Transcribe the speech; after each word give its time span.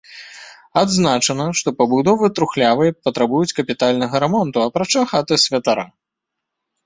Адзначана, 0.81 1.45
што 1.59 1.67
пабудовы 1.81 2.25
трухлявыя 2.39 2.89
і 2.93 2.97
патрабуюць 3.09 3.55
капітальнага 3.59 4.15
рамонту, 4.23 4.57
апрача 4.71 5.01
хаты 5.11 5.35
святара. 5.45 5.85